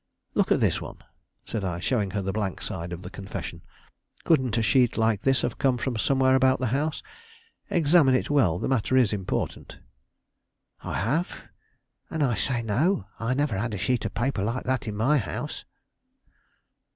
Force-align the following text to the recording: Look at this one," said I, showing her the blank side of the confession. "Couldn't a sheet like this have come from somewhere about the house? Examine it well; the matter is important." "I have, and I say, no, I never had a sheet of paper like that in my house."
Look 0.33 0.51
at 0.51 0.59
this 0.59 0.81
one," 0.81 0.97
said 1.45 1.63
I, 1.63 1.79
showing 1.79 2.09
her 2.09 2.23
the 2.23 2.33
blank 2.33 2.63
side 2.63 2.91
of 2.91 3.03
the 3.03 3.11
confession. 3.11 3.61
"Couldn't 4.25 4.57
a 4.57 4.63
sheet 4.63 4.97
like 4.97 5.21
this 5.21 5.43
have 5.43 5.59
come 5.59 5.77
from 5.77 5.95
somewhere 5.95 6.33
about 6.33 6.57
the 6.59 6.65
house? 6.73 7.03
Examine 7.69 8.15
it 8.15 8.27
well; 8.27 8.57
the 8.57 8.67
matter 8.67 8.97
is 8.97 9.13
important." 9.13 9.77
"I 10.83 10.95
have, 10.97 11.43
and 12.09 12.23
I 12.23 12.33
say, 12.33 12.63
no, 12.63 13.05
I 13.19 13.35
never 13.35 13.55
had 13.55 13.75
a 13.75 13.77
sheet 13.77 14.03
of 14.03 14.15
paper 14.15 14.41
like 14.43 14.63
that 14.63 14.87
in 14.87 14.95
my 14.95 15.19
house." 15.19 15.65